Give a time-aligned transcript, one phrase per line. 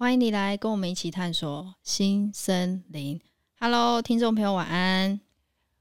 [0.00, 3.20] 欢迎你来跟我们一起探索新森林。
[3.58, 5.18] Hello，听众朋友，晚安，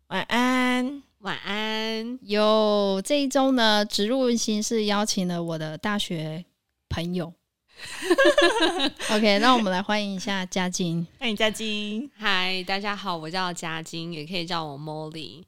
[0.08, 2.18] 晚安，晚安。
[2.24, 6.44] 有这一周呢，植入形式邀请了我的大学
[6.90, 7.32] 朋友。
[9.14, 11.06] OK，那我们来欢迎一下嘉晶。
[11.20, 12.10] 欢迎嘉晶。
[12.16, 15.44] 嗨，大家好，我叫嘉晶，也可以叫我 Molly。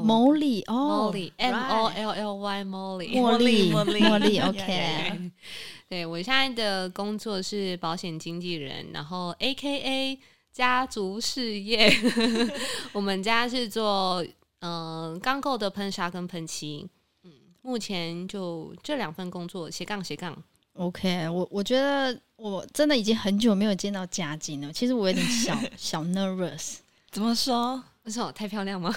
[0.00, 5.30] Molly 哦，Molly，M O L L Y，Molly，茉莉，茉莉，茉莉， OK。
[5.88, 10.18] 对，我现在的工作是保险经纪人，然后 AKA
[10.50, 11.92] 家族事业。
[12.92, 14.24] 我们家是做
[14.60, 16.88] 嗯钢构的喷砂跟喷漆。
[17.24, 20.34] 嗯，目前就这两份工作斜杠斜杠。
[20.74, 24.72] OK，我我觉得我真的已经很久没有见到嘉晶了。
[24.72, 26.76] 其实我有点小 小 nervous。
[27.10, 27.84] 怎么说？
[28.04, 28.92] 为什么太漂亮吗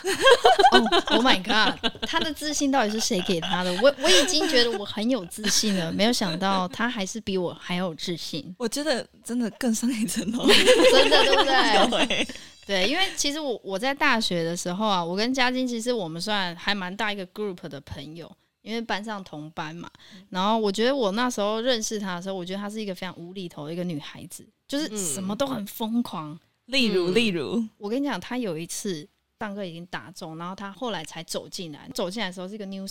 [0.71, 1.79] ？Oh, oh my god！
[2.07, 3.71] 他的自信到底是谁给他的？
[3.81, 8.55] 我我已经觉得我很有自信了，没有想到他还是比我还有自信。
[8.57, 11.43] 我觉得真的更上一层楼，真的对不
[12.07, 12.27] 对？
[12.65, 19.87] 对，因为其实我我在大学的时候啊，我跟嘉欣其实我们算还蛮大一个 group 的朋友，因为班上同班嘛。
[20.31, 26.35] 然后我觉得我那时候认识他的时候，我觉得她是一个非常无厘头的一个女孩子，就是什么都很疯狂。
[26.65, 29.07] 例如，例如，我跟你讲，他有一次
[29.39, 31.89] 上课已经打中，然后他后来才走进来。
[31.93, 32.87] 走进来的时候是一个 new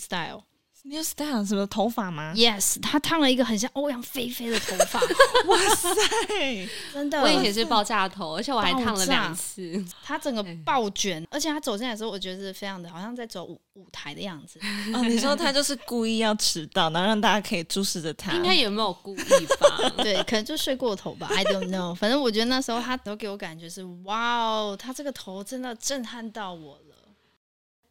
[0.85, 5.01] style，new style 什么头发吗？Yes，他烫了一个很像欧阳菲菲的头发。
[5.49, 7.21] 哇塞，真的！
[7.23, 9.85] 我以前是爆炸头，而且我还烫了两次。
[10.03, 14.61] 他整个爆卷，而且他走进来的时候，我觉得是非常的，好像在走舞舞台的样子。
[14.93, 18.33] 哦，你说他就是故意要迟到，然后让大家可以注视着他？
[18.35, 19.91] 应该也没有故意吧？
[20.03, 21.29] 对，可能就睡过头吧。
[21.31, 21.95] I don't know。
[21.95, 26.94] 反正我觉得那时候他都给我感觉是，哇哦，他这个头真的震撼到我了。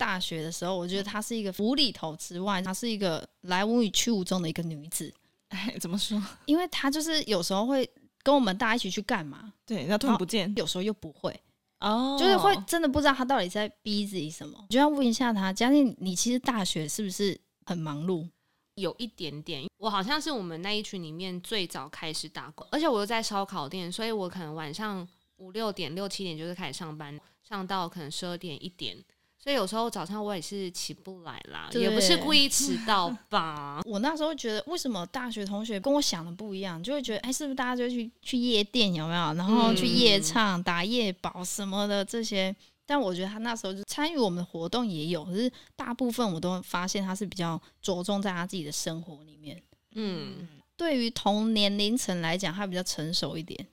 [0.04, 5.14] 大学的时候，我觉得她是一个无厘头之外，她是一个来无影去无踪的一个女子。
[5.48, 6.22] 哎， 怎么说？
[6.44, 7.90] 因为她就是有时候会
[8.22, 9.54] 跟我们大家一起去干嘛？
[9.66, 11.34] 对，然后突然不见，有时候又不会。
[11.80, 15.54] 哦，就是会真的不知道他到底在逼自己什么，就要问一下他。
[15.54, 18.28] 嘉晶，你其实大学是不是很忙碌？
[18.76, 28.98] 有一点点，我好像是我们那一群里面最早开始打工，而且我又在烧烤店，所以我可能晚上五六点、六七点就是开始上班，上到可能十二点一点。
[29.44, 33.82] 所以有时候早上我也是起不来啦，也不是故意 迟到吧。
[33.84, 36.82] 我那时候觉得，为什么大学同学跟我想的不一样？
[36.82, 39.34] 就会觉得，哎，是不是大家就去去夜店有没有？
[39.34, 42.56] 然后去夜唱、嗯、打夜保什么的这些？
[42.86, 49.62] 但我觉得他那时候就参与我们的活动也有，可是大部分我都发现他是比较着重在他自己的生活里面。
[49.96, 53.68] 嗯，对于同年龄层来讲，他比较成熟一点。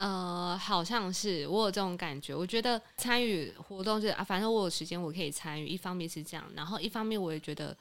[0.00, 2.34] 呃，好像是我有这种感觉。
[2.34, 5.66] 我觉得参与活动是啊，反正我有时间我可以参与。
[5.66, 7.76] 一方面是这样，然后一方面我也觉得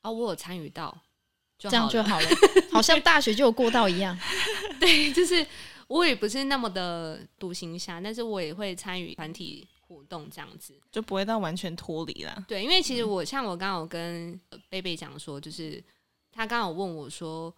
[0.00, 0.92] 啊，我有参与到，
[1.58, 2.28] 这样就好了，
[2.72, 4.18] 好像大学就有过到一样。
[4.80, 5.46] 对，就是
[5.86, 12.44] 我也不是那么的独行侠，但是我也会参与团体活动这样子，就不会到完全脱离了。
[12.48, 14.36] 对，因为其实我像我刚刚有跟
[14.68, 15.80] 贝贝讲说，就是
[16.32, 17.54] 他刚刚有问我说。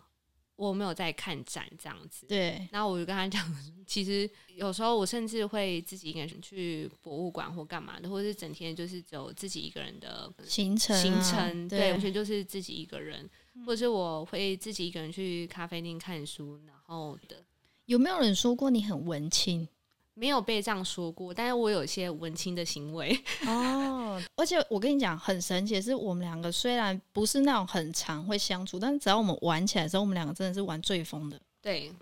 [0.56, 2.68] 我没有在看展这样子，对。
[2.70, 3.56] 然后我就跟他讲，
[3.86, 13.28] 其实有时候我甚至会自己一个人去博物馆或干嘛的，或者是整天就是走自己一个人的行程、啊、行程，对，完全就是自己一个人，
[13.66, 17.44] 或者是我会自己一个人去咖啡厅看书，然后的。
[17.86, 19.68] 有没有人说过你很文青？
[20.14, 23.16] 没有被这样说过，但是我有一些文青的行为
[23.46, 24.22] 哦。
[24.36, 31.40] 而且我跟你讲，很神奇的是，我们两个虽然不是那种很常会相处，但是只要我们玩起来的时候，我们两个真的是玩最疯的。
[31.60, 31.92] 对，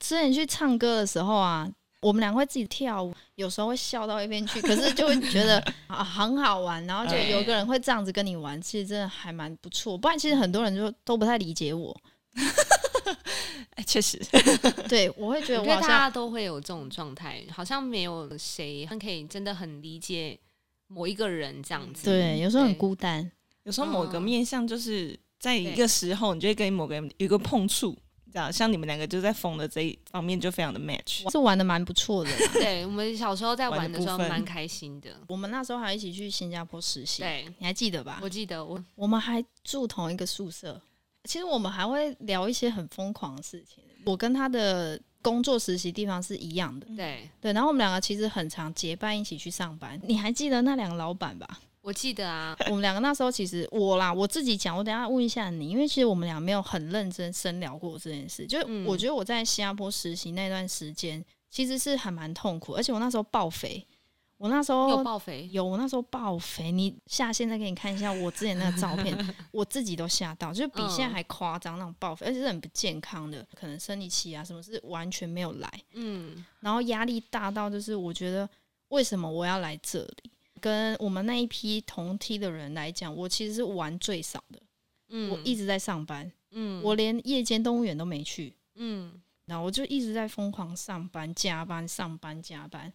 [0.00, 1.70] 之前去唱歌的时候啊，
[2.00, 9.96] 我们两个会自己跳舞，有时候会笑到一边去，可是就会觉得 啊很好玩，然后就有个人会这样子跟你玩，其实真的还蛮不错。
[9.96, 11.96] 不然其实很多人就都不太理解我。
[13.74, 14.20] 哎，确实，
[14.88, 20.38] 对，我会觉得，我觉得大家都会有这种状态，好像没有谁可以真的很理解
[20.88, 22.04] 某一个人这样子。
[22.04, 23.30] 对，有时候很孤单，
[23.64, 27.96] 有时候某个面向就是在一个时候，你就会跟某个人有一个碰触，
[28.30, 32.30] 这样像你们两个就在疯的这一方面就非常的 match，是玩的蛮不错的。
[32.52, 38.20] 对，我们小时候在玩的时候蛮开心的，我们那时候还一起去新加坡实习，对，你还记得吧？
[38.22, 40.80] 我记得，我我们还住同一个宿舍。
[41.24, 43.82] 其实我们还会聊一些很疯狂的事情。
[44.04, 46.86] 我跟他的工作实习地方是一样的。
[46.96, 50.00] 对对，然后我们两个其实很常结伴一起去上班。
[50.04, 51.60] 你还记得那两个老板吧？
[51.80, 58.46] 我记得啊，我们两个那时候其实我啦，我自己讲，我等下问一下你，因为其实我们俩没有很认真深聊过这件事。
[58.46, 63.84] 就是我觉得我在新加坡实习那段时间，其实是还蛮痛苦，而且我那时候爆肥，
[64.42, 66.72] 我那时候有爆肥，有我那时候爆肥。
[66.72, 69.16] 你下线再给你看一下我之前那个照片，
[69.52, 78.50] 我自己都吓到，就是比现在还夸张那种爆肥，而且是很不健康的，可能生理期啊什么是完全没有来，嗯，然后压力大到就是我觉得
[78.88, 80.32] 为什么我要来这里？
[80.60, 84.60] 跟我们那一批同梯的人来讲，我其实是玩最少的。
[85.10, 86.28] 嗯，我一直在上班。
[86.50, 88.56] 嗯，我连夜间动物园都没去。
[88.74, 89.12] 嗯，
[89.46, 92.92] 然后我就一直在疯狂上班、加班、上班、加班。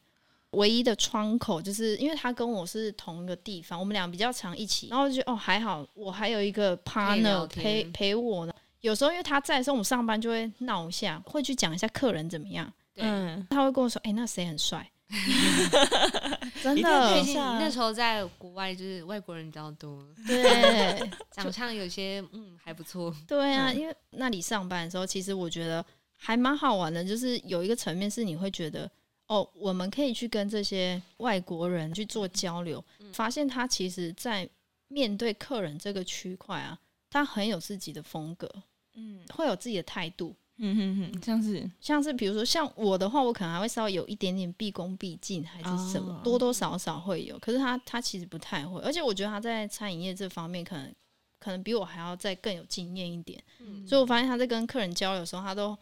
[0.57, 4.87] 唯一的窗口就是因为他跟我是同一个地方，我们俩比较常一起。
[4.89, 8.53] 然后就哦还好，我还有一个 partner 陪陪我呢。
[8.81, 12.71] 有时候因为他在的时候，我们上班就会闹一下，会去讲一下客人怎么样。
[12.95, 14.89] 嗯，他会跟我说：“哎、欸，那谁很帅？”
[16.61, 23.15] 真的，毕竟那时候在国外，就是外国人比较多，对，长相有些嗯还不错。
[23.27, 25.85] 对啊，因为那里上班的时候，其实我觉得
[26.17, 28.89] 还蛮好玩的，就是有一个层面是你会觉得，
[29.27, 32.83] 哦，我们可以去跟这些外国人去做交流，
[33.13, 34.49] 发现他其实在
[34.87, 36.79] 面对客人这个区块啊，
[37.09, 38.49] 他很有自己的风格，
[38.95, 40.35] 嗯，会有自己的态度。
[40.59, 47.37] 嗯哼哼，像是像是比如说像我的话，我可能还会稍微有一点点毕恭毕敬，还是什么，哦、多多少少会有。
[47.37, 50.91] 可是他他其实不太会，而且我觉得他在餐饮业这方面可能
[51.37, 53.39] 可能比我还要再更有经验一点。
[53.59, 55.77] 嗯、所以我发现他在跟客人交流的时候，他都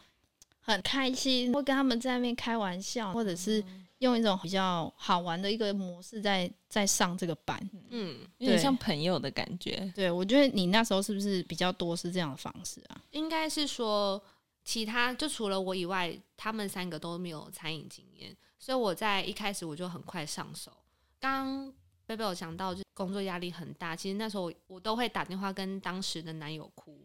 [0.66, 3.64] 很开心，会跟他们在那边开玩笑，或者是
[4.00, 7.58] 用一种比较好玩的一个模式在在上这个班。
[7.90, 9.92] 嗯，有点像朋友的感觉。
[9.96, 13.02] 对，我觉得你那时候是不是比较多是这样的方式啊？
[13.12, 14.22] 应该是说。
[14.68, 20.72] 其他就除了我以外，他们三个都没有餐饮经验，所以我在一开始我就很快上手。
[21.20, 21.72] 刚
[22.08, 27.05] 贝贝有讲到，就工作压力很大，其实那时候我，我都会打电话跟当时的男友哭，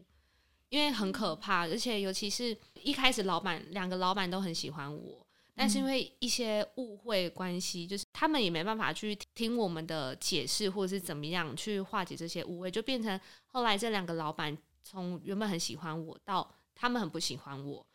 [0.71, 5.23] 因为很可怕，而且尤其是一开始老板两个老板都很喜欢我，
[5.53, 16.51] 但是因为一些误会关系，就是他们也没办法去听我们的解释或者是怎么样去化解这些误会，就变成后来这两个老板从原本很喜欢我到。
[16.73, 17.85] 他们很不喜欢我，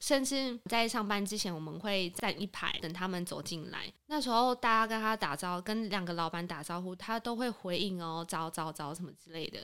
[0.00, 3.92] 甚至在上班之前，我们会站一排等他们走进来。
[4.06, 9.58] 那时候大家跟他打招呼，跟两个老板打招呼，他都会回应哦，早早早什么之类的。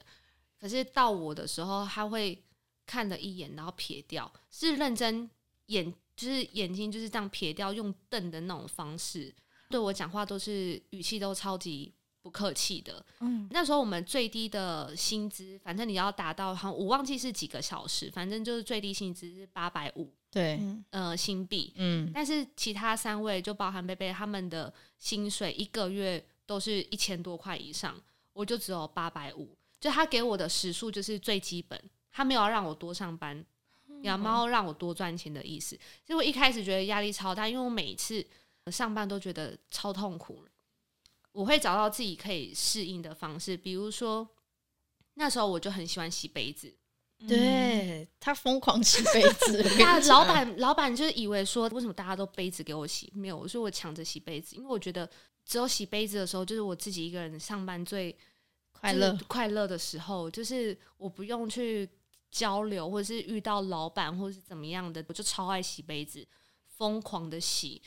[0.62, 2.42] 可是到我的时候，他会
[2.86, 5.28] 看了一眼，然后撇掉，是认真
[5.66, 9.34] 眼，就是眼睛就是这样撇掉，用瞪的那种方式。
[9.68, 11.92] 对我讲话，都是语气都超级。
[12.22, 20.60] 不客气的，嗯，那时候我们最低的薪资，反正你要达到，好，我忘记是几个小时，反正就是最低薪资是八百五，对，
[20.90, 28.00] 呃，新币，嗯，但是其他三位就包含贝贝他们的薪水一个月都是一千多块以上，
[28.34, 33.44] 我就只有八百五，就他给我的时数就是最基本，他没有让我多上班，
[34.02, 35.76] 养猫让我多赚钱的意思，
[36.06, 38.24] 所以我一开始觉得压力超大，因为我每一次
[38.70, 40.44] 上班都觉得超痛苦。
[41.32, 44.28] 我会找到自己可以适应的方式，比如说
[45.14, 46.72] 那时候我就很喜欢洗杯子，
[47.26, 49.64] 对，他疯狂洗杯子。
[49.80, 53.10] 那老板老板就是以为说，为什么大家都杯子给我洗？
[53.16, 55.10] 没有，我说我抢着洗杯子，因为我觉得
[55.44, 58.16] 只有洗杯子的时候，就是我自己一个人上班最
[58.82, 61.88] 快乐快乐的时候，就是我不用去
[62.30, 66.26] 交流，或者是遇到老板或者是怎么样的，我就超爱洗杯子，
[66.66, 67.80] 疯狂的洗。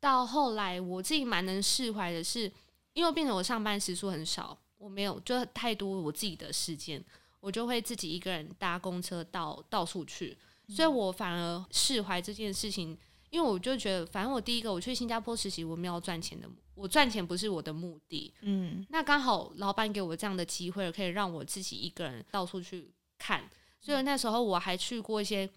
[0.00, 2.50] 到后来我自己蛮能释怀的是。
[2.92, 7.02] 因为变成我上班时数很少，我没有就太多我自己的时间，
[7.38, 10.36] 我就会自己一个人搭公车到到处去，
[10.68, 12.98] 所以我反而释怀这件事情，
[13.30, 16.48] 因为我就觉得，反正我第一个我去新加坡实习，我没有赚钱的，
[16.80, 23.48] 我赚钱不是我的目的，嗯，那刚好老板给我这样的机会，可以让我自己一个人到处去看，
[23.80, 25.48] 所以那时候我还去过一些。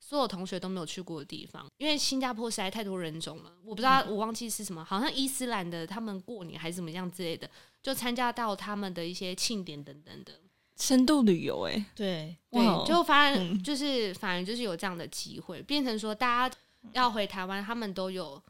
[0.00, 7.50] 所有同学都没有去过的地方，因为新加坡实在太多人种了，我不知道，我忘记是什么，好像伊斯兰的他们过年还是怎么样之类的，
[7.82, 10.32] 就参加到他们的一些庆典等等的，
[10.76, 16.56] 深度旅游哎，对对，就反正就是反正就是有这样的机会，变成说大家
[16.92, 18.40] 要回台湾，他们都有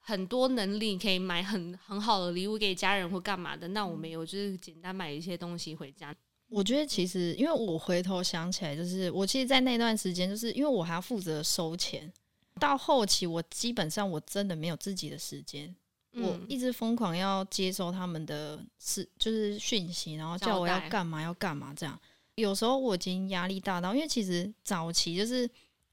[0.00, 6.14] 很多能力可以买很很好的礼物给家人或干嘛的，那我没有，就是简单买一些东西回家。
[6.48, 12.12] 我觉得其实，因为我回头想起来，就是我其实，在那段时间，就是因为我还要负责收钱，
[12.58, 15.72] 到后期我基本上我真的没有自己的时间，
[16.14, 21.96] 嗯、我一直疯狂要接收他们的事，就是讯息，然后叫我要干嘛要干嘛这样。
[22.34, 25.48] 有时候我已经压力大到，因为其实早期就是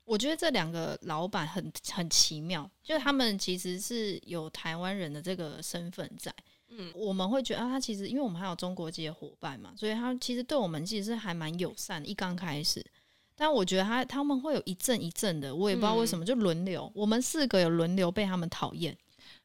[0.07, 6.33] 我觉得这两个老板很很奇妙，就是他们其实是有台湾人的这个身份在。
[6.69, 12.01] 嗯，我们会觉得啊，他其实因为我们还有中国籍的伙伴嘛，所以他其实对我们其实是还蛮友善。
[12.09, 12.85] 一刚开始，
[13.35, 16.89] 但我觉得他他们会有一阵一阵的，我也不知道为什么，就轮流。
[16.95, 18.97] 我们四个有轮流被他们讨厌。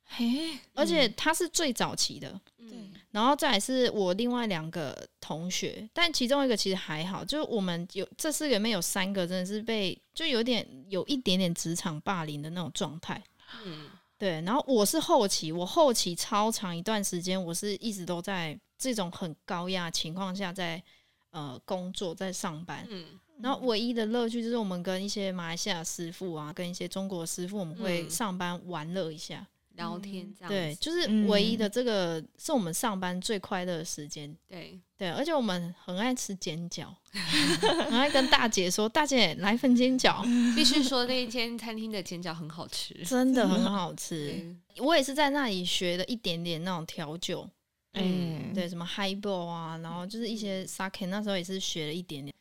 [0.05, 2.77] 嘿，而且他是最早期的，对，
[3.13, 13.23] 然后再来是我另外两个同学，但其中一个其实还好，就是我们有这四个里面有三个真的是被就有点有一点点职场霸凌的那种状态，
[13.65, 20.83] 嗯，对，然后我是后期，我后期超长一段时间，我是一直都在这种很高压情况下在
[21.31, 29.47] 呃工作在上班，嗯，然后唯一的乐趣就是我们跟一些马来西亚师傅啊，跟一些中国师傅，我们会上班玩乐一下。
[29.75, 34.37] 聊天这样、嗯、对，就是唯一的这个、嗯、是我们上班最快乐的时间。
[34.49, 40.23] 对对，而且我们很爱吃煎饺， 很爱跟大姐说：“大姐来份煎饺。
[40.55, 44.57] ”必须说那一间餐厅的煎饺很好吃，真的很好吃。
[44.79, 47.49] 我也是在那里学了一点点那种调酒，
[47.95, 52.33] 嗯，对，什么 highball 啊，然后就是一些 sake，那时候也是学了一点点。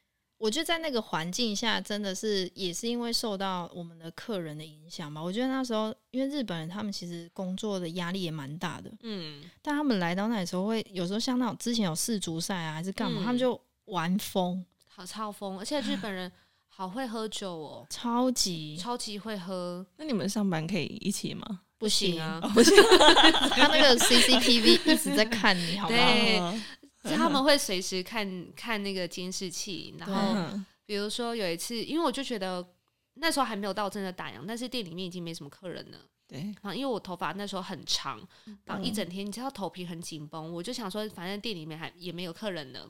[0.42, 5.22] 我觉得在那个环境下，真的是也是因为受到我们的客人的影响吧。
[5.22, 16.32] 我觉得那时候，因为日本人他们其实工作的压力也蛮大的，嗯，但他们来到那里时候，会有时候像那种之前有世足赛啊，还是干嘛，嗯、他们就玩疯，好超疯，而且日本人
[16.68, 19.86] 好会喝酒哦，超级超级会喝。
[19.98, 21.62] 那你们上班可以一起吗？
[21.78, 22.76] 不行啊，哦、不行，
[23.54, 26.54] 他那个 CCTV 一直在看你，好不好？
[27.04, 32.66] 就他们会随时看看那个监视器，然后比如说有一次，因为我就觉得
[33.16, 35.98] 那时候还没有到真的打烊，但是店里面已经没什么客人了。
[36.28, 38.26] 对，然后因为我头发那时候很长，
[38.66, 42.90] 然后一整天你知道头皮很紧绷，我就想说反正店里面还也没有客人了，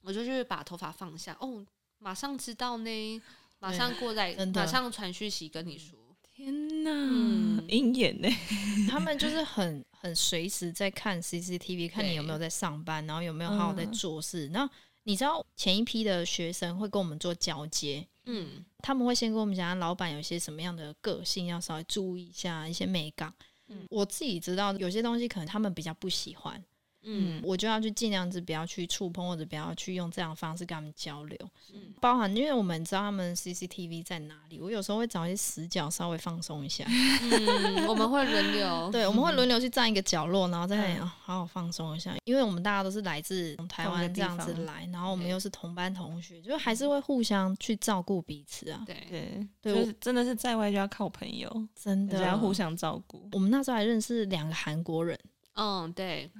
[0.00, 1.36] 我就去把头发放下。
[1.40, 1.64] 哦，
[1.98, 3.22] 马上知道呢，
[3.60, 6.07] 马上过来，马上传讯息跟你说。
[6.38, 8.28] 天哪，嗯，鹰眼呢？
[8.88, 14.46] 他们就是很很随时在看 CCTV，看你有没有在上班，然后有没有好好在做事。
[14.54, 23.34] 然后你知道前一批的学生会跟我们做交接，嗯，他们会先跟我们讲老板有些什么样的个性，要稍微注意一下一些美感。
[23.66, 26.62] 嗯，我自己知道有些东西可能他们比较不喜欢。
[27.02, 31.38] 嗯，我就要去尽量是不要去触碰，或者不要去用这样的方式跟他们交流。
[31.72, 36.84] 嗯，包含因为我们知道他们 CCTV 在哪里，我有时候会找一些死角稍微放松一下。
[36.88, 42.14] 嗯，我们会轮流， 对，我们会轮流去站一个角落，然后在那里好好放松一下。
[42.24, 48.82] 因为我们大家都是来自台湾这样子来，然后我们又是同班同学，就还是会互相去照顾彼此啊。
[48.84, 53.28] 对对对，就是真的是在外就要靠朋友，真的要互相照顾。
[53.32, 55.18] 我们那时候还认识两个韩国人。
[55.60, 56.30] 嗯，对，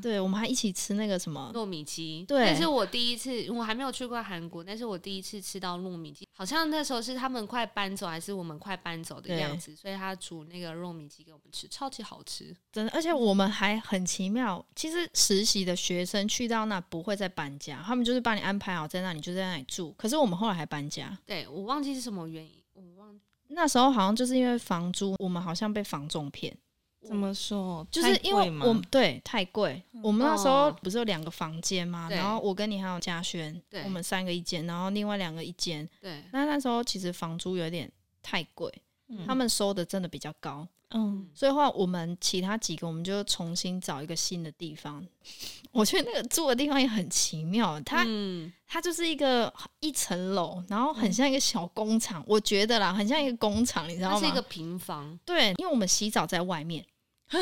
[0.00, 2.24] 对，我们还一起吃那个什么糯米鸡。
[2.28, 12.92] 对，但是我第一次，我还没有去过韩国，但是我第一次吃到糯米鸡，好像那时候是他们快搬走，还是我们快搬走的样子，所以他煮那个糯米鸡给我们吃，超级好吃，真的。
[12.92, 19.92] 而且我们还很奇妙，其实实习的学生去到那不会再搬家，他们就是帮你安排好在那里，就在那里住。
[19.98, 23.18] 可是我们后来还搬家，对，我忘记是什么原因，我忘。
[23.48, 26.56] 那时候好像就是因为房租，我们好像被房仲骗。
[27.06, 27.86] 怎么说？
[27.90, 29.82] 就是因为我们对太贵。
[30.02, 32.08] 我们那时候不是有两个房间嘛？
[32.10, 35.88] 然后我跟你还有嘉轩，我们三个一间，然后另外两个一间。
[36.00, 36.22] 对。
[36.32, 37.90] 那那时候其实房租有点
[38.22, 38.72] 太贵，
[39.26, 40.66] 他们收的真的比较高。
[40.90, 41.28] 嗯。
[41.34, 45.06] 所以话我们其他几个我们就重新找一个新的地方。
[45.70, 48.04] 我觉得那个住的地方也很奇妙，它
[48.66, 52.24] 它就是一个一层楼，然后很像一个小工厂。
[52.26, 54.18] 我觉得啦，很像一个工厂，你知道吗？
[54.18, 55.18] 是一个平房。
[55.24, 56.84] 对，因为我们洗澡在外面。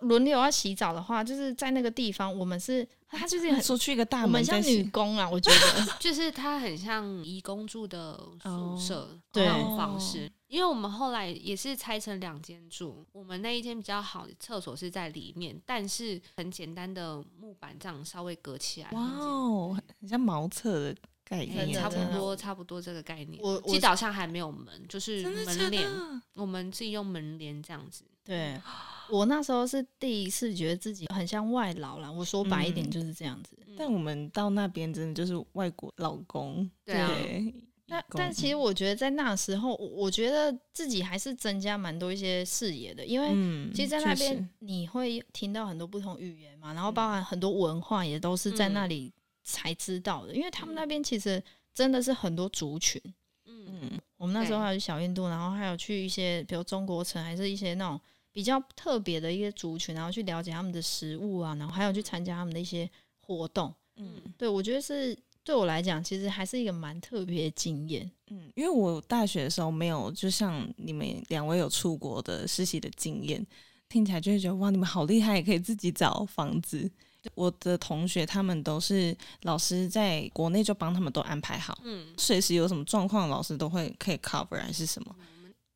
[0.00, 10.28] 轮流要洗澡的话，就是在那个地方，我们是他就是很 出去一个大门，我们像女工啊，我觉得 就是他很像移工住的宿舍这种方式。
[10.52, 18.90] 因为我们后来也是拆成两间住，我们那一间比较好，厕所是在里面，但是很简单的木板这样稍微隔起来。
[18.90, 23.42] 哇哦，很像茅厕的概念，差不多差不多这个概念。
[23.42, 25.90] 我记得好像还没有门，就是门帘，
[26.34, 28.04] 我们自己用门帘这样子。
[28.22, 28.60] 对。
[29.08, 33.58] 我那时候是第一次觉得自己很像外劳啦，我说白一点就是这样子。
[33.66, 37.54] 嗯、但我们到那边真的就是外国老公，对。
[37.92, 43.28] 那但其实我觉得在那时候，我觉得自己还是增加蛮多一些视野的，因为
[43.74, 49.12] 其实，在那边你会听到很多不同语言嘛，然后包含很多文化也都是在那里
[49.44, 51.42] 才知道的，因为他们那边其实
[51.74, 53.00] 真的是很多族群。
[53.46, 58.00] 嗯，我们那时候还有去小印度，然后还有去一些比如中国城，还是一些那种。
[58.34, 62.88] 比较特别的一些族群，然后去了解他们的食物啊，然后还有去参加他们的一些
[63.20, 63.70] 活动。
[63.96, 68.10] 嗯，对，我觉得是对我来讲，其实还是一个蛮特别的经验。
[68.28, 73.44] 嗯，因为我大学的时候没有，就像你们两位有出国的实习的经验，
[73.88, 76.90] 听起来就会觉得哇，你们好厉害，也可以自己找房子。
[77.34, 85.14] 我的同学他们都是老师在国内就帮他们都安排好，嗯，随时有什么状况，老师都会可以 cover 还是什么？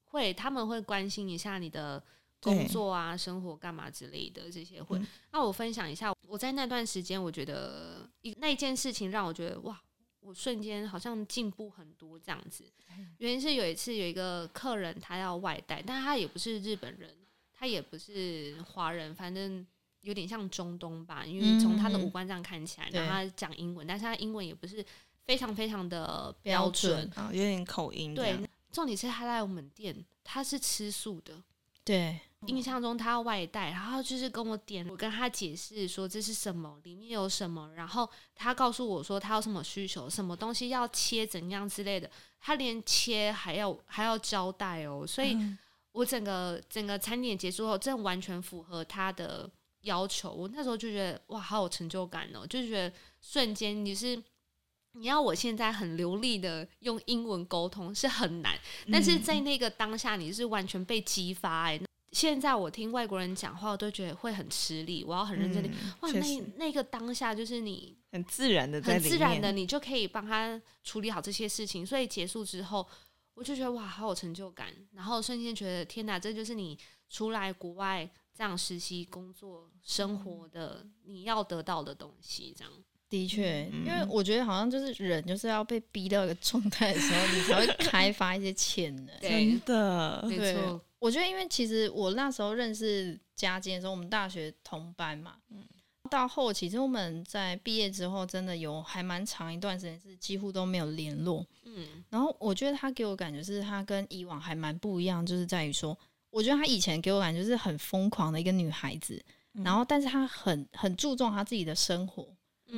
[0.06, 2.02] 会，他们会关心一下你的
[2.40, 4.98] 工作啊、生活干嘛之类的这些会。
[4.98, 9.80] 嗯、那我分享一下，我在那段时间，我觉得一那一件事情让我觉得哇，
[10.20, 12.64] 我瞬间好像进步很多这样子。
[13.18, 17.10] 原因是有一次有一个客人他要外带，但他也不是日本人，
[17.52, 19.66] 他也不是华人，反正。
[20.02, 24.84] 有点像中东吧，因为从他的五官这样看起来，然后他讲英文，但是他英文也不是
[25.24, 28.14] 非常非常的标准啊，有点口音。
[28.14, 28.38] 对，
[28.70, 31.42] 重点是他来我们店，他是吃素的。
[31.86, 45.38] 对，印象中他要外带，然后就是跟我点，我跟他解释说这是什么，里面有什么，然后他告诉我说他有什么需求，什么东西要切怎样之类的，他连切还要还要交代哦，所以
[45.92, 49.48] 我整个整个餐点结束后，真的完全符合他的。
[49.82, 52.44] 要求我那时候就觉得哇，好有成就感哦！
[52.44, 54.20] 就觉得瞬间你是
[54.96, 58.58] 你要我现在很流利的用英文沟通是很难，
[58.90, 61.80] 但是在那个当下你是完全被激发哎。
[62.12, 71.84] 现在我听外国人讲话，我都觉得会很吃力，我要很认真的、嗯、哇，那那个当下就是你很自然的，很自然的，你就可以帮他处理好这些事情。
[71.84, 72.86] 所以结束之后，
[73.34, 76.78] 我就觉得哇，好有成就感，然后瞬间觉得天哪，这就是你
[77.10, 78.08] 出来国外。
[78.38, 82.70] 这样实习、工作、生活的你要得到的东西，这样
[83.08, 89.20] 的确，因为我觉得好像就是人就是要被逼到一个状态的时候，你才会开发一些潜能。
[89.20, 90.80] 真的，没错。
[90.98, 95.36] 我觉得，因为其实我那时候认识佳晶的时候，我们大学同班嘛。
[95.50, 95.62] 嗯。
[96.10, 101.44] 到后期，其实我们在毕业之后，真的有还蛮长一段时间是几乎都没有联络。
[101.64, 102.04] 嗯。
[102.10, 105.96] 然后我觉得他给我感觉是他跟以往还蛮不一样，就是在于说。
[106.28, 112.28] 我觉得他以前给我感觉是很疯狂的一个女孩子，嗯、然后但是她很很注重她自己的生活，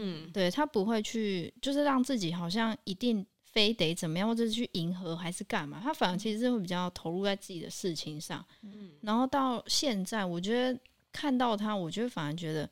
[0.01, 10.81] 嗯，对，他不会去就是让自己好像一定非得怎么样，或者是去迎合还是干嘛，他反而其实是会比较投入在自己的事情上，嗯，然后到现在，我觉得
[11.13, 12.69] 看到他，我觉得反而觉得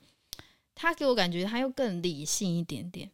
[0.75, 3.11] 他给我感觉他又更理性一点点。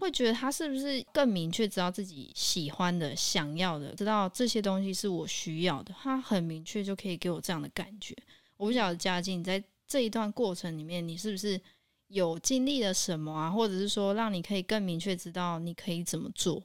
[0.00, 8.14] 会觉得他是不是更明确知道自己喜欢的、想要的，知道这些东西是我需要的，他很明确就可以给我这样的感觉。
[8.56, 11.60] 我不晓得嘉靖，你在这一段过程里面，你是不是
[12.08, 13.50] 有经历了什么啊？
[13.50, 16.62] 或者是说，让你可以更明确知道你可以怎么做？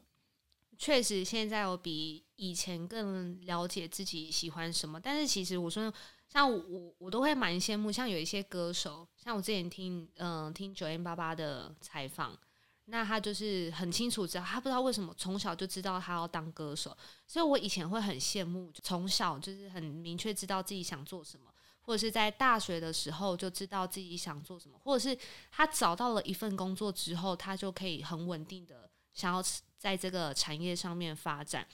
[0.78, 5.00] 确实，现在我比以前更了解自己喜欢什么。
[5.00, 5.94] 但是其实我说，
[6.28, 12.38] 像我，我都会蛮羡慕，像有一些歌手，像我之前听，嗯、听九零八八的采访。
[12.86, 21.53] 那他就是很清楚知道，他不知道为什么从小就知道他要当歌手，所以我以前会很羡慕，从小就是很明确知道自己想做什么，
[21.84, 25.18] 或者是在大学的时候就知道自己想做什么，或者是
[25.52, 29.44] 他找到了一份工作之后，他就可以很稳定的想要
[29.78, 31.68] 在这个产业上面发展。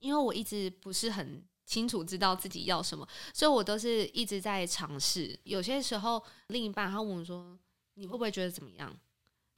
[0.00, 5.38] 因为我一直不是很清楚知道自己要什么，所以我都是一直在尝试。
[5.42, 7.58] 有些时候另一半他问我说
[7.94, 8.96] ：“你会不会觉得怎么样？”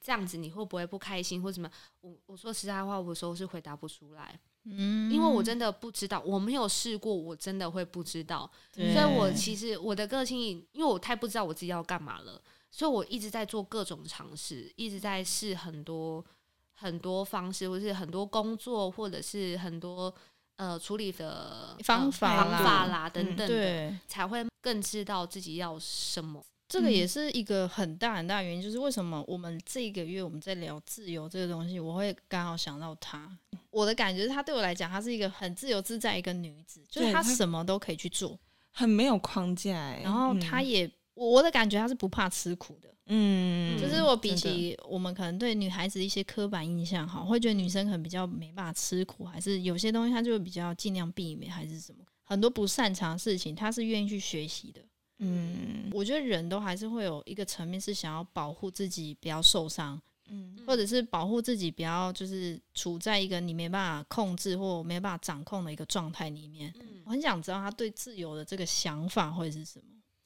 [0.03, 1.69] 这样子你会不会不开心或什么？
[1.99, 8.49] 我我说实在话，我说我是回答不出来，嗯，因为我真的不知道，我没有试过，我真的会不知道。
[8.73, 10.39] 所以我其实我的个性，
[10.71, 16.25] 因为我太不知道我自己要干嘛了，所以我一直在做各种尝试，一直在试很多
[16.73, 20.11] 很多方式，或是很多工作，或者是很多
[20.55, 26.43] 呃处理的方法方法啦等等的，对，才会更知道自己要什么。
[26.67, 33.37] 这个也是一个很大很大的原因，就是为什么我们这个月我们在聊自由这个东西，我会刚好想到她。
[33.71, 38.39] 我的感觉是，她对我来讲，她是一个很自由自在一个女子，就是她什么都可以去做，
[38.71, 39.95] 很没有框架。
[40.03, 42.89] 然后她也，我的感觉她是不怕吃苦的。
[43.07, 54.81] 嗯，就是我比起我们可能对女孩子一些刻板印象，哈，会觉得女生可能比较没办法吃苦，还是有些东西她就会比较尽量避免，还是什么，很多不擅长的事情，她是愿意去学习的。
[55.17, 66.73] 嗯，我觉得人都还是会有一个层面是想要保护自己不要受伤，嗯，或者是保护自己不要就是处在一个你没办法控制或没办法掌控的一个状态里面。
[66.79, 69.85] 嗯，我很想知道他对自由的这个想法会是什么。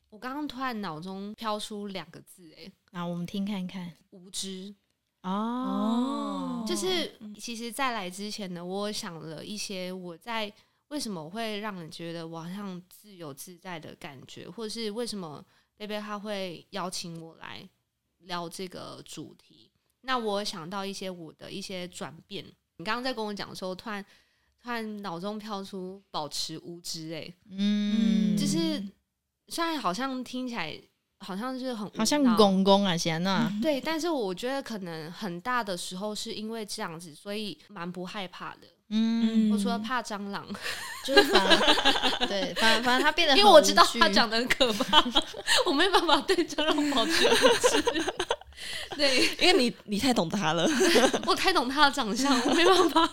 [0.09, 4.73] 我刚刚突然脑中飘出两个字，哎，那我们听看看，无知。
[5.23, 10.53] 哦，就是其实，在来之前呢，我想了一些我在。
[10.89, 15.43] 为什么会让人觉得我好像自由自在的感觉，或者是为什么
[15.75, 17.67] 贝贝他会邀请我来
[18.19, 19.64] 聊这个主题？
[20.05, 22.45] 那我想到一些我的一些转变。
[22.77, 24.03] 你刚刚在跟我讲的时候，突然
[24.61, 28.83] 突然脑中飘出保持无知、欸，哎，嗯，就是
[29.47, 30.77] 虽然好像听起来
[31.19, 38.67] 好像是很好像公公啊，贤啊，对，但是我觉得可能很大的时候是因为这样子，所以蛮不害怕的。
[38.89, 40.45] 嗯，我除了怕蟑螂，
[41.07, 45.03] 就是反而对，反正反正他变得，因为我知道他长得很可怕，
[45.65, 48.03] 我没办法对蟑螂保持无知。
[48.95, 50.67] 对，因为你你太懂他了，
[51.25, 53.09] 我太懂他的长相，我没办法。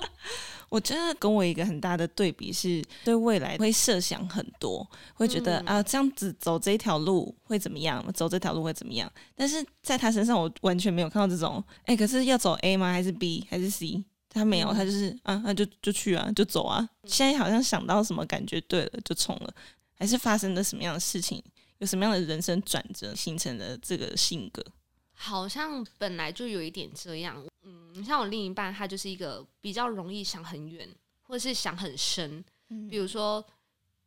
[0.70, 8.04] 我觉得跟我一个很大的对比是，对未来会设想很多，会觉得、嗯、啊，这样子走这条路会怎么样？
[8.12, 9.10] 走这条路会怎么样？
[9.34, 11.64] 但是在他身上，我完全没有看到这种。
[11.86, 12.92] 哎、欸，可是要走 A 吗？
[12.92, 13.46] 还是 B？
[13.50, 14.04] 还是 C？
[14.28, 16.86] 他没有，他就是啊，那就就去啊，就走啊。
[17.04, 19.54] 现在好像想到什么感觉对了，就冲了。
[19.94, 21.42] 还是发生了什么样的事情？
[21.78, 24.62] 有什么样的人生转折，形成了这个性格？
[25.20, 27.44] 好像本来就有一点这样。
[27.62, 30.88] 嗯，像我另一半，他就是一个比较容易想很远，
[31.22, 32.42] 或者是想很深。
[32.88, 33.44] 比如说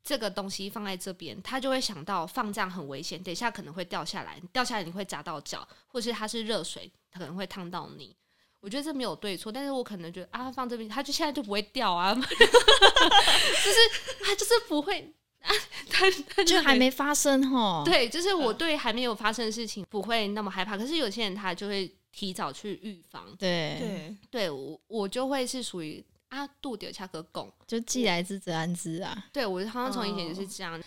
[0.01, 8.15] 这个东西放在这边，他就会想到放这样很危险，等一下可能会掉下来，掉下来你会砸到脚，或者是它是热水，它可能会烫到你。
[8.61, 13.77] 我觉得这没有对错，但是我可能觉得啊，放这边，它就现在就不会掉啊， 就是
[14.23, 15.49] 它就是不会啊，
[15.89, 17.83] 它它就还没发生哈。
[17.85, 23.25] 对，就是我对还没有发生的事情不会那么害怕，可是有些人他就会提早去预防。
[23.37, 29.25] 对对，对我我就会是属于啊，度掉下个拱，就既来之则安之啊。
[29.33, 30.79] 对我好像从以前就是这样。
[30.79, 30.83] 哦、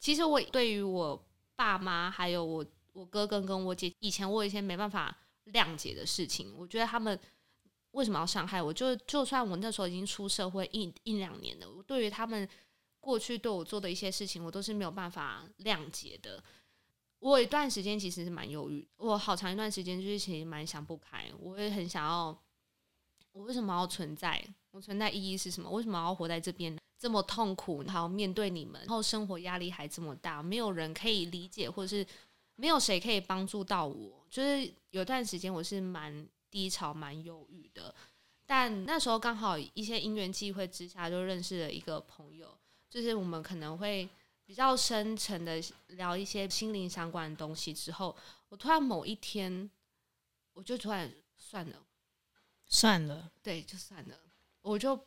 [0.00, 1.22] 其实我对于我
[1.54, 5.16] 爸妈还有我我哥哥跟我姐，以前我以前没办法。
[5.54, 7.18] 谅解的事情，我觉得他们
[7.92, 8.70] 为什么要伤害我？
[8.70, 12.46] 就就算我那时候已经出社会一一两年了，我对于他们
[13.00, 16.42] 过去对我做的一些事情，我都是没有办法谅解的。
[17.18, 22.26] 我有一段时间其实是蛮忧郁，我好长一段时间就是其实蛮想不开，我也很想要，
[23.32, 24.42] 我为什么要存在？
[24.70, 25.70] 我存在意义是什么？
[25.70, 32.06] 为什么要活在这边这么痛苦，还要面对你们，然后生活压力还这么大，没有人可以理解，或者是。
[32.60, 37.94] 没有谁可以帮助到我，就是有段时间我是蛮低潮、蛮忧郁的。
[38.44, 42.58] 但那时候刚好一些因缘际会之下，就认识了一个朋友，
[42.90, 44.08] 就是我们可能会
[44.44, 47.72] 比较深层的聊一些心灵相关的东西。
[47.72, 48.16] 之后，
[48.48, 49.70] 我突然某一天，
[50.54, 51.76] 我就突然算了，
[52.66, 54.16] 算了，对，就算了，
[54.62, 54.98] 我就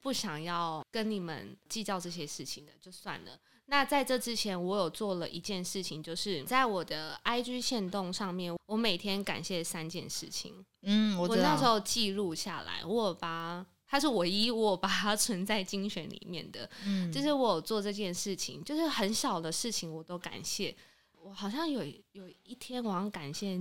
[0.00, 3.38] 不想要跟你们计较这些事情了，就算了。
[3.68, 10.64] 那在这之前，我有做了一件事情，就是在我的 IG 限动上面，我每天感谢三件事情。
[10.82, 16.68] 嗯，我，我那时候记录下来，我有把它是唯一我把它存在精选里面的。
[16.84, 20.76] 嗯，就是我有做这件事情，就是很小的事情我都感谢。
[21.12, 23.58] 我好像有有一天，我好像感谢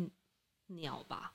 [0.67, 1.33] 鸟吧，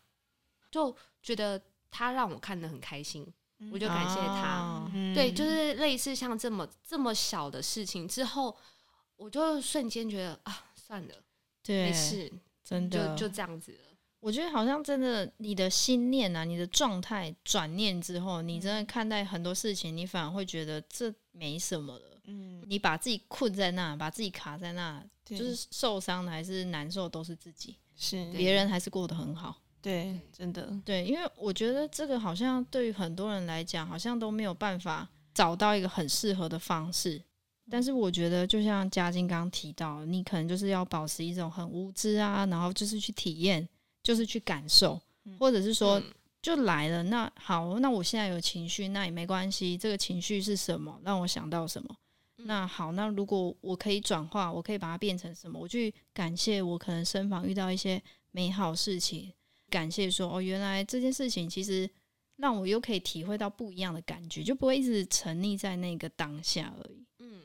[0.70, 3.26] 就觉得它让我看得很开心。
[3.70, 8.57] 我就感谢他，哦、对，就是类似像这么这么小的事情之后，
[9.16, 11.14] 我就瞬间觉得啊，算了，
[11.62, 12.33] 对，没事，
[12.64, 13.89] 真的就就这样子了。
[14.20, 22.20] 我觉得好像真的，你的心念啊，你的状态转念之后，你真的看待很多事情，你反而会觉得这没什么了。
[22.24, 29.56] 嗯，你把自己困在那，把自己卡在那，就是受伤的还是难受都是自己，是别人还是过得很好。
[29.83, 37.22] 对，真的对，因为我觉得这个好像对于很多人来讲，好像都没有办法找到一个很适合的方式。
[37.70, 43.66] 但是我觉得，就像佳晶刚刚提到，你可能就是要保持一种很无知啊，然后就是去体验，
[44.11, 45.01] 就是去感受，
[45.38, 46.03] 或者是说
[46.42, 47.01] 就来了。
[47.05, 49.79] 那好，那我现在有情绪，那也没关系。
[49.79, 51.01] 这个情绪是什么？
[51.05, 51.96] 让我想到什么？
[52.38, 55.57] 那好，那如果我可以转化，我可以把它变成什么？
[55.61, 59.33] 我去感谢我可能身旁遇到一些美好事情。
[59.68, 61.88] 感谢说哦，原来这件事情其实
[62.35, 67.07] 让我又可以体会到不一样的感觉，就不会一直沉溺在那个当下而已。
[67.20, 67.42] 嗯，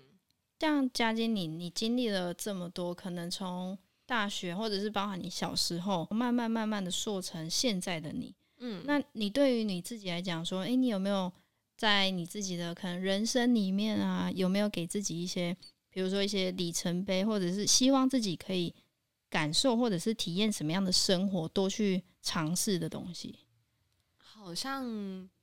[0.59, 8.35] 像佳晶，你你经历了这么多，可能从大学或者是包含你小时候，慢慢慢慢的塑成现在的你。
[8.57, 11.31] 嗯，那你对于你自己来讲说，诶，你有没有
[11.77, 15.55] 在你自己的可能人生里面啊，有没有给自己一些，
[15.89, 18.73] 比如说一些里程碑，或者是希望自己可以
[19.29, 22.03] 感受或者是体验什么样的生活，多去。
[22.27, 23.37] 尝试的东西，
[24.17, 24.83] 好像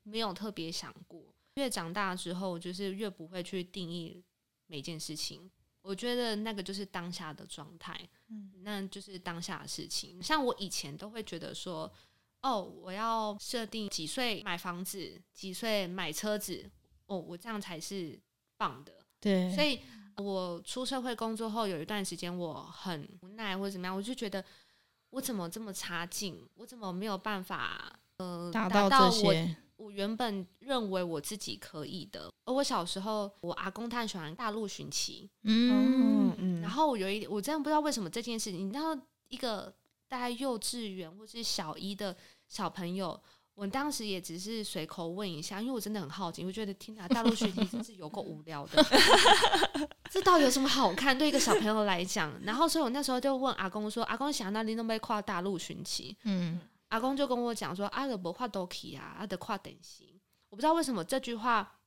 [0.02, 1.32] 没有特别想过。
[1.54, 4.20] 越长大之后，就是越不会去定义
[4.66, 5.48] 每件事情。
[5.82, 10.22] 我觉得那个就是当下的状态，嗯，那就是当下的事情。
[10.22, 11.92] 像我以前都会觉得说，
[12.40, 16.70] 哦，我要设定几岁买房子，几岁买车子，
[17.06, 18.18] 哦，我这样才是
[18.56, 18.92] 棒的。
[19.20, 19.80] 对，所以
[20.16, 24.42] 我出社会工作后有一段时间，我很无奈或者怎么样，我就觉得。
[25.12, 26.42] 我怎么这么差劲？
[26.54, 29.56] 我怎么没有办法呃达到这些？
[29.82, 32.32] 我原本认为我自己可以的。
[32.44, 38.96] 而我小时候，我阿公他很喜欢大陆寻奇，嗯嗯，然后我有一，我真的不知道为什么这件事情，你知道，
[39.28, 39.74] 一个
[40.08, 42.16] 大概幼稚园或是小一的
[42.48, 43.20] 小朋友。
[43.54, 48.82] 我当时也只是随口问一下，因为我真的很好奇，我觉得天哪，大陆寻奇真是有够无聊的，
[50.10, 51.16] 这到底有什么好看？
[51.16, 56.58] 对一个小朋友来讲，然后所以我那时候就问阿公说：“阿公想那你都没跨大陆寻奇？”嗯，
[56.92, 60.06] 阿公就跟我讲说：“阿德伯跨都可以啊，阿德跨等型。”
[60.50, 61.78] 我不知道为什么这句话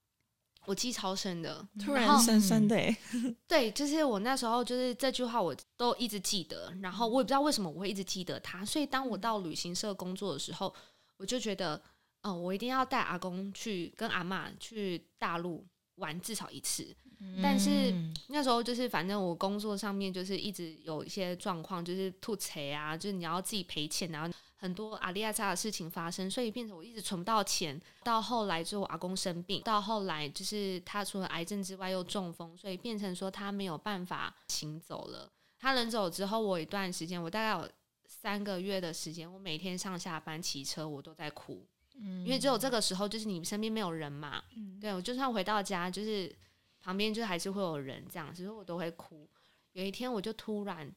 [0.66, 2.76] 我记超深的，突然深深的，
[3.48, 10.74] 对，就是我那时候就是这句话我都一直记得，然后我也不知道为什么我会一直记得它，所以当我到旅行社工作的时候。
[11.18, 11.82] 我就觉得，
[12.24, 15.66] 哦，我一定要带阿公去跟阿妈去大陆
[15.96, 16.94] 玩至少一次。
[17.22, 17.94] 嗯、但是
[18.28, 24.30] 那时候就是，反正我工作上面就是一直有一些状况，就是吐槽啊，就是你要自己赔钱，然后
[24.66, 27.80] 很多阿利亚扎的事情发生，所以变成我一直存不到钱。
[28.04, 35.32] 到后来之后，阿公生病，到后来就是他除了癌症之外又中风，所以变成说他没有办法行走了。
[35.60, 37.70] 他人走之后，我一段时间，我大概有。
[38.08, 41.64] 三个月的时间，我每天上下班骑车，我都在哭，
[41.96, 46.36] 嗯，因为只有这个时候，就是你身边没有人嘛，嗯，对，我就算回到家，就是
[46.82, 49.30] 旁边就还是会有人这样，所以我都会哭。
[49.74, 50.92] 有一天，我就突然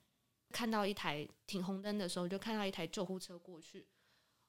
[0.52, 3.86] 看到一台停红灯的时候，就看到一台救护车过去，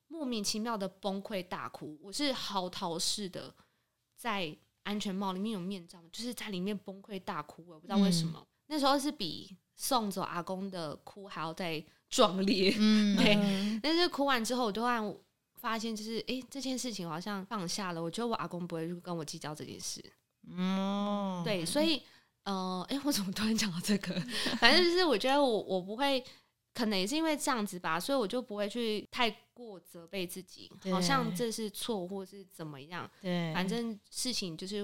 [0.08, 1.98] 莫名其妙的崩溃大哭。
[2.02, 3.54] 我是嚎啕式的，
[4.16, 8.40] 在安全帽里面有面罩，就是在里面崩溃大哭，我不知道为什么。
[8.40, 11.84] 嗯，那时候是比送走阿公的哭还要再。
[12.12, 13.80] 壮烈，嗯， 对。
[13.84, 15.16] 但是哭完之后，我突然
[15.62, 18.02] 发现，就是哎、欸，这件事情我好像放下了。
[18.02, 20.04] 我觉得我阿公不会跟我计较这件事，
[20.48, 21.64] 嗯，对。
[21.64, 22.02] 所以，
[22.50, 24.14] 呃，哎、欸，我怎么突然讲到这个？
[24.60, 26.24] 反正就是我觉得我我不会，
[26.74, 33.10] 可能也是因为这样子吧，所以我就不会去太过责备自己，好像这是错或是怎么样。
[33.22, 34.78] 对，反正事情就是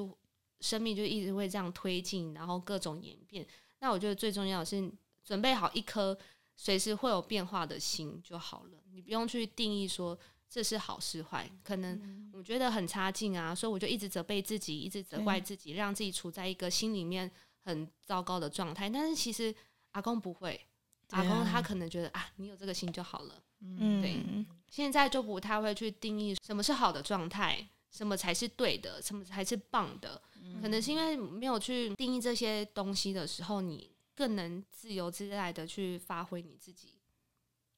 [0.60, 3.43] 生命就一直会这样推进，然后各种演变。
[3.80, 4.91] 那我觉得最重要的是
[5.23, 6.17] 准备好一颗。
[6.58, 10.17] 随时会有变化的心就好了，你不用去定义说
[10.49, 11.51] 这是好是坏。
[11.62, 17.30] 可能我觉得很差劲啊，所以我就一直责备自己，一直责怪自己，让自己处在一个心里面
[17.65, 18.89] 很糟糕的状态。
[18.89, 19.54] 但是其实
[19.91, 20.65] 阿公不会，
[21.10, 23.43] 阿公他可能觉得啊，你有这个心就好了。
[23.60, 24.23] 嗯，对。
[24.69, 30.21] 现在就不太会去定义什么是好的状态，什么才是对的，什么才是棒的。
[30.62, 33.91] 可能是因为没有去定义这些东西的时候，你。
[34.17, 36.93] 更能自由自在的去发挥你自己，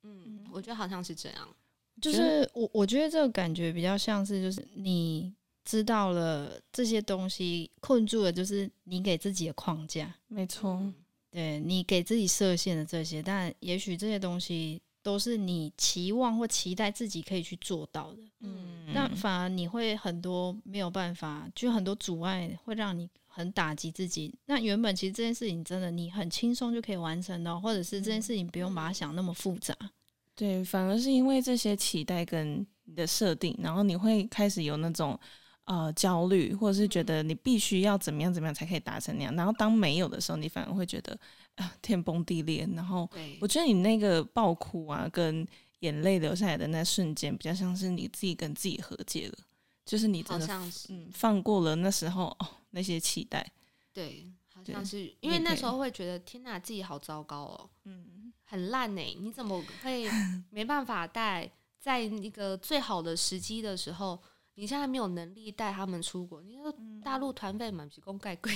[0.03, 1.49] 嗯，我觉得好像是这样。
[1.99, 5.33] 就是我我觉得这个感觉比较像是，就是你
[5.67, 10.15] 知道了这些东西困住了，就是你给自己的框架。
[10.29, 10.81] 没错，
[11.29, 18.19] 对，你给自己设限的这些，但也许这些东西都是你期望或期待自己可以去做到的。
[18.39, 23.09] 嗯，那反而你会很多没有办法，就很多阻碍会让你。
[23.29, 24.33] 很打击自己。
[24.47, 29.75] 那原本其实这件事情真的你很轻松就可以完成的，或者是这件事情不用把它想那么复杂。
[30.33, 35.19] 对，反而是因为这些期待跟你的设定，然后你会开始有那种
[35.67, 39.33] 呃焦虑，或者是觉得你必须要怎么样怎么样才可以达成那样。
[39.35, 41.13] 然后当没有的时候，你反而会觉得
[41.55, 42.67] 啊、呃、天崩地裂。
[42.75, 45.47] 然后我觉得你那个爆哭啊，跟
[45.79, 49.37] 眼泪流下来的那瞬间，比较像是你自己跟自己和解了。
[49.85, 50.47] 就是你真的
[50.89, 53.49] 嗯放过了那时候哦那些期待，
[53.93, 60.05] 对，好像是因为那时候会觉得天哪，自己好糟糕哦，嗯，很烂哎，你怎么会
[60.51, 61.49] 没办法带
[61.79, 64.21] 在一个最好的时机的时候，
[64.59, 66.41] 你现在没有能力带他们出国？
[66.41, 68.51] 你说大陆团费满是公盖贵，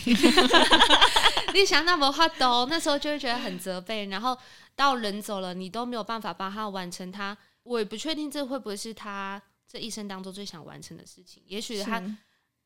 [1.53, 4.35] 你想那么花都那时候就会觉得很责备，然后
[4.75, 9.39] 到人走了，你都没有办法帮他完成他，我也不确定这会不会是他。
[9.67, 12.03] 这一生当中最想完成的事情，也许他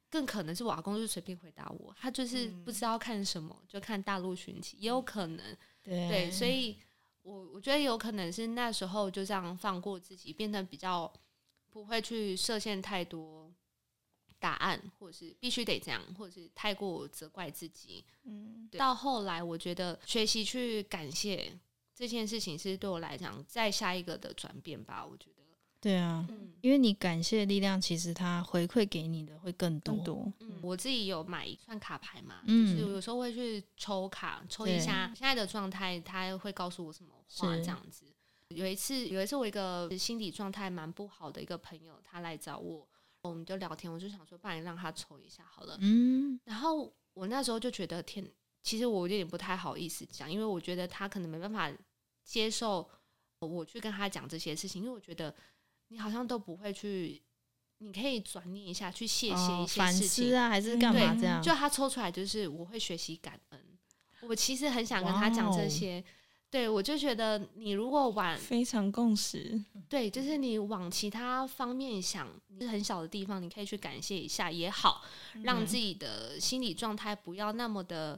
[0.09, 5.45] 更可能是我阿公，就随便回答我，他就是不知道看什么，就看大陆寻奇，也有可能，
[5.83, 6.77] 对，对，所以
[7.21, 11.11] 我我觉得有可能是那时候就这样放过自己，变得比较
[11.75, 13.51] 不会去设限太多
[14.39, 18.01] 答案，或者是必须得这样，或者是太过责怪自己。
[18.23, 21.51] 嗯，到后来我觉得学习去感谢
[21.93, 25.43] 这件事情，是对我来讲再下一个的转变吧，我觉得。
[25.81, 29.97] 对啊，嗯，因为你感谢的力量，其实它回馈给你的会更多。
[29.97, 38.05] 多嗯，我自己有买一串卡牌嘛，嗯，就是有时候会去抽卡，抽一下现在的状态，他会告诉我什么话这样子。
[38.55, 42.87] 有一次，有一次我一个心理状态蛮不好的一个朋友，他来找我，
[43.21, 45.77] 我们就聊天，我就想说，不然让他抽一下好了。
[45.81, 48.25] 嗯，然后我那时候就觉得天，
[48.63, 51.71] 其实我有点不太好意思讲，因为我觉得他可能没办法
[52.23, 52.89] 接受。
[53.39, 55.31] 我去跟他讲这些事情，因为我觉得
[55.89, 57.21] 你好像都不会去，
[57.77, 61.39] 你可以转念一下，去谢谢一些事情、哦、反思啊，还是干嘛这样？
[61.43, 63.77] 就他抽出来就是我会学习感恩，
[64.21, 66.03] 我其实很想跟他讲这些。
[66.55, 72.29] 对，我就觉得你如果往非常共识，对，就是你往其他方面想，
[72.61, 75.01] 是很小的地方，你可以去感谢一下也好，
[75.43, 78.17] 让自己的心理状态不要那么的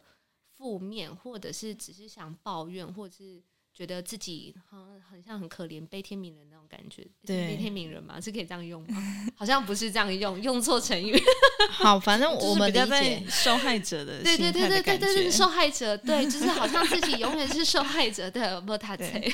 [0.56, 3.42] 负面，或者是只是想抱怨，或者是。
[3.78, 9.00] 觉得自己好像很像很可怜、悲天悯人那种感觉，对，悲天悯人嘛，是可以这样用吗？
[9.38, 11.16] 好像不是这样用，用错成语。
[11.70, 19.32] 好，反正我们理解受害者的对对对对对对对，受害者对，就是好像自己永远是受害者的，不他对。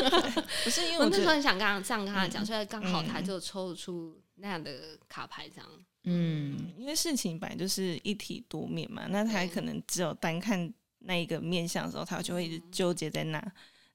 [0.62, 5.66] 不是因为我那时候很想刚刚这样跟他讲，所以刚好他就抽出那样的卡牌，这样。
[6.04, 13.42] 嗯，因为事情本来就是一体多面嘛，那他可能只有单看那一个面相的时候，他就会一直纠结在那。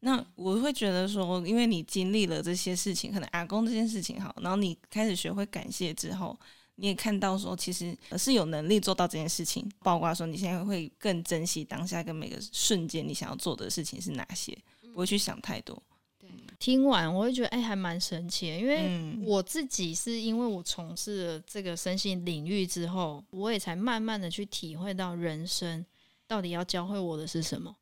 [0.03, 6.35] 那我会觉得说，因为你经历了这些事情，可能阿公这件事情好，然后你开始学会感谢之后，
[6.75, 9.71] 你也看到说，其实是有能力做到这件事情。
[9.83, 14.57] 包括说，你现在会更珍惜当下跟每个瞬间，你想要做的事情是哪些，
[14.91, 15.79] 不会去想太多。
[16.17, 25.85] 对，听完我会觉得，哎，还蛮神奇的，因为我自己是因为我从事了这个身心领域之后，我也才慢慢的去体会到人生
[26.25, 27.75] 到底要教会我的是什么。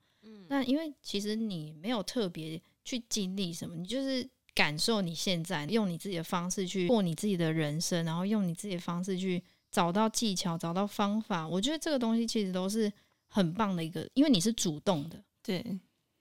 [0.49, 11.47] 那因为其实你没有特别去经历什么，你就是感受你现在用你自己的方式去过你自己的人生，然后用你自己的方式去找到技巧、找到方法。
[11.47, 12.91] 我觉得这个东西其实都是
[13.27, 15.63] 很棒的一个，因为你是主动的，对，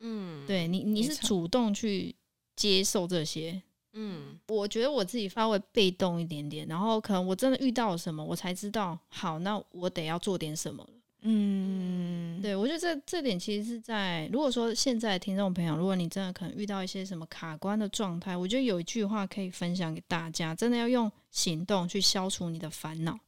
[0.01, 2.15] 嗯，对你你是主动去
[2.55, 3.63] 接受这些，
[3.95, 10.91] 嗯，我觉得我自己稍微被动一点点，然后可能我真的遇到了什么，我才知道，好，那我得要做点什么了。
[11.23, 23.19] 嗯，对，我觉得这这点其实是在如果说现在听众朋友，如果你真的可能遇到一些什么卡关的状态，我觉得有一句话可以分享给大家，真的要用行动去消除你的烦恼，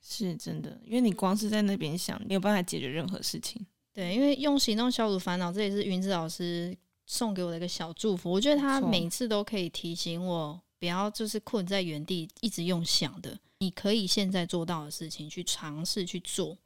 [0.00, 3.66] 是真的，因为你光是在那边想，没有办法解决任何事情。
[3.92, 8.30] 对，因为用行动消除烦恼，这也是云子老师送给我的一个小祝福。
[8.30, 16.56] 我觉得他每次都可以提醒我，不要就是困在原地，一直用想的，你可以现在做到的事情去尝试去做。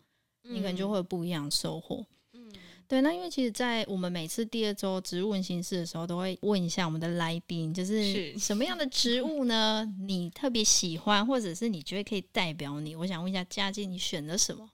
[0.44, 2.04] 你可能就会有不一样的收获。
[2.32, 2.52] 嗯，
[2.86, 3.00] 对。
[3.00, 9.84] 那因为其实，在我们每次第二周植物问心事的时候，都会问一下我们的来宾，就是什么样的植物呢？
[10.00, 12.94] 你特别喜欢，或者是你觉得可以代表你？
[12.94, 14.70] 我想问一下佳静，你选的什么？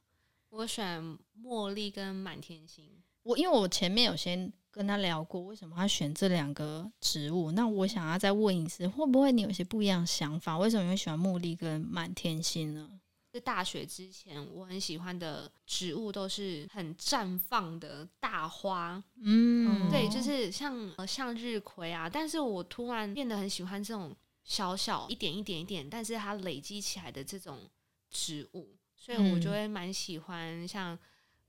[0.50, 2.84] 我选茉莉跟满天星。
[3.22, 7.52] 我因为我前面有先跟他聊过，为什么他选这两个植物？
[7.52, 10.58] 那我想要再问一次，会不会你有些不一样的想法？
[10.58, 12.90] 为什么你会喜欢茉莉跟满天星呢？
[13.32, 22.10] 在大学之前，我很喜欢的植物都是很绽放的大花，嗯，对，就是像向日葵啊。
[22.10, 27.70] 但是我突然变得很喜欢这种小小一点一点一点，但是它累积起来的这种
[28.10, 30.98] 植物，所以我就会蛮喜欢像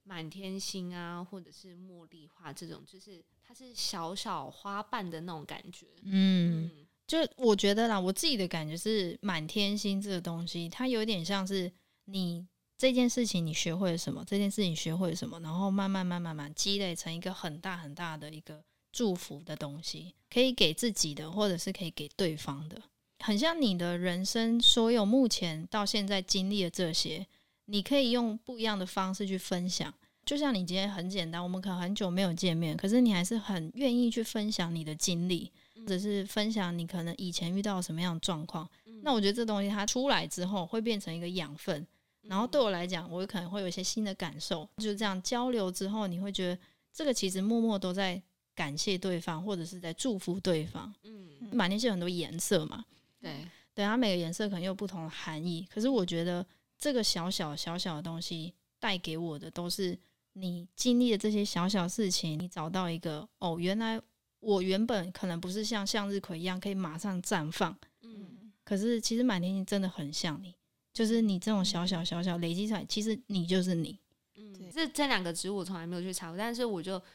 [0.03, 6.65] 满天星啊，或者是茉莉花这种，就是它是小小花瓣的那种感觉，嗯。
[6.65, 6.80] 嗯
[7.11, 11.69] 就我觉得啦，我自己的感觉是满天星这个东西，它有点像是
[12.05, 12.47] 你
[12.77, 22.81] 这件事情你学会了什么，这件事情学会了什么，然后慢慢慢慢慢积累成一个很大很大的一个祝福的东西，可以给自己的，或者是可以给对方的，
[23.19, 27.27] 很像你的人生所有目前到现在经历的这些，
[27.65, 29.93] 你可以用不一样的方式去分享。
[30.23, 35.51] 就像你今天很简单，我们可能很久没有见面，可是你还是很愿意去分享你的经历。
[35.81, 41.81] 或者是分享你可能以前遇到什么样的状况，嗯、那我觉得这东西它出来之后会变成一个养分，
[42.23, 44.67] 嗯、然后对我来讲，我可能会有一些新的感受。
[44.77, 46.61] 就是这样交流之后，你会觉得
[46.93, 48.21] 这个其实默默都在
[48.53, 50.93] 感谢对方，或者是在祝福对方。
[51.03, 52.85] 嗯，满天星有很多颜色嘛，
[53.19, 55.67] 对，对，它每个颜色可能有不同的含义。
[55.73, 56.45] 可是我觉得
[56.77, 59.97] 这个小小小小的东西带给我的，都是
[60.33, 63.99] 你经历的这些小小事情，你找到一个哦，原来。
[64.41, 70.53] 我原本可能不是像向日葵一样可以马上绽放，嗯，可是其实满天星真的很像你，
[70.91, 73.97] 就是你这种小小小小累积出来，其实你就是你，
[74.35, 77.05] 嗯，这这两个植物我从来没有去查过，但是我就不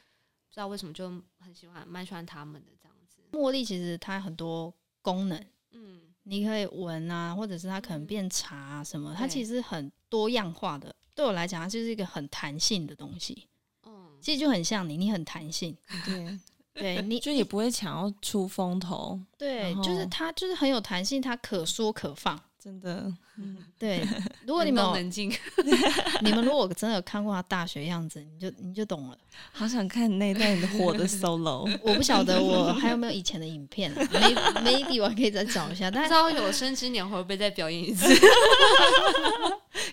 [0.51, 1.11] 知道为什么就
[1.41, 3.21] 很喜欢，蛮喜欢它们的这样子。
[3.33, 4.73] 茉莉其实它很多
[5.03, 10.95] 功能，嗯，你可以闻啊，或者是它可能变茶啊什么，它其实很多样化的。
[11.13, 13.49] 对我来讲，它就是一个很弹性的东西，
[13.83, 16.39] 嗯，其实就很像你，你很弹性，对。
[16.77, 24.05] 对你就也不会想要出风头，对，就是它就是很有弹性，它可缩可放，真的，嗯， 对。
[24.45, 25.33] 如果你们冷静，
[26.21, 29.17] 你们如果真的有看过他大学样子，你就你就懂了。
[29.53, 31.71] 好想看那段火的 solo。
[31.81, 35.89] 我不晓得我还有没有以前的影片，maybe 我可以再找一下。
[35.89, 38.13] 但是，不知道有生之年会不会再表演一次？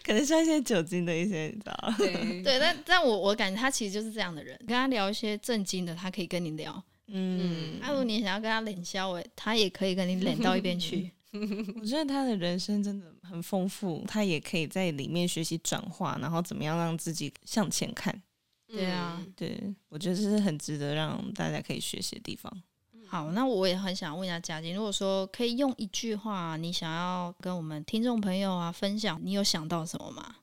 [0.04, 1.94] 可能需要一些酒精的一些，你知道？
[2.00, 6.84] 对对，但但我我感觉他其实就是这样的人，跟他聊一些正经的，他可以跟你聊。
[7.06, 11.12] 嗯，那、啊、如果你想要跟他冷笑，他也可以跟你冷到一边去。
[11.82, 18.22] 我觉得他的人生真的很丰富，他也可以在里面学习转化，然后怎么样让自己向前看。
[18.68, 22.52] 对啊，对，我觉得这是很值得让大家可以学习的地方。
[23.08, 30.36] 好，那我也很想问一下嘉靖，如果说可以用一句话，你想要跟我们听众朋友啊分享，你有想到什么吗？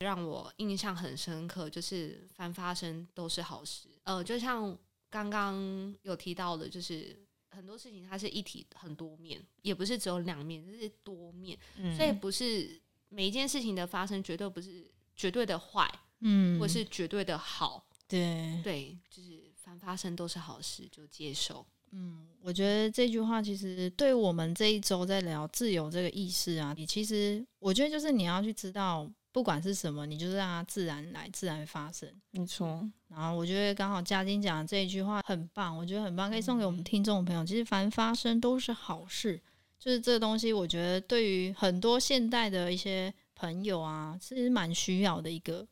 [0.00, 3.88] 让我印象很深刻，就是凡发生都是好事。
[4.04, 4.76] 呃，就像
[5.10, 7.14] 刚刚有提到的，就是。
[7.60, 12.80] 很多事情它是一体很多面，也不是只有两面，这是多面，嗯、所以不是
[13.10, 15.86] 每一件事情的发生绝对不是绝对的坏，
[16.20, 21.66] 嗯，或是绝对的好，对对，就是凡发生都是好事，就接受。
[21.90, 29.10] 嗯，我觉得这句话其实对我们这一周在聊自由这个意识啊，你其实我觉得就是你要去知道。
[29.32, 32.12] 不管是什么，你就是让它自然来，自然发生。
[32.32, 32.90] 没错。
[33.10, 37.44] 然后我觉得刚好嘉金讲的这一句话很棒，我觉得很棒，可以送给我们听众朋友。
[37.44, 39.40] 其实凡发生都是好事，
[39.78, 45.66] 就是这个东西，我觉得对于很多现代的一些朋友啊，其实蛮需要的一个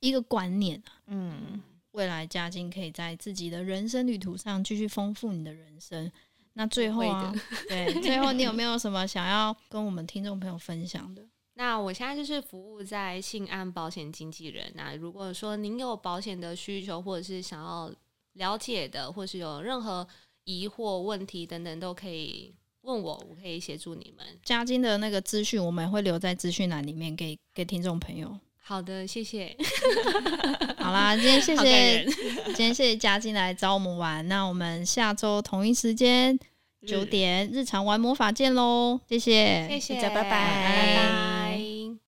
[0.00, 0.92] 一个观念啊。
[1.08, 1.60] 嗯，
[1.90, 6.10] 未来嘉金可以在自己的人生旅途上继续丰富你的人生。
[6.52, 7.34] 那最后啊，
[7.68, 11.22] 对，最后你有没有什么想要跟我们听众朋友分享的？
[11.58, 14.70] 那我现在就是服务在信安保险经纪人。
[14.74, 17.90] 那如果说您有保险的需求，或者是想要
[18.34, 20.06] 了解的，或是有任何
[20.44, 24.26] 疑惑、问题等等，都可以问我，我可以协助你们。
[24.44, 28.38] 嘉金的那个资讯，我们会留在资讯栏里面给给听众朋友。
[28.60, 29.56] 好的，谢谢。
[30.76, 32.04] 好啦，今天谢谢，
[32.46, 34.28] 今天谢谢嘉金来找我们玩。
[34.28, 36.38] 那我们下周同一时间
[36.86, 39.00] 九点日常玩魔法见喽！
[39.08, 40.30] 谢谢，谢谢，大家拜拜。
[40.30, 41.25] 拜拜。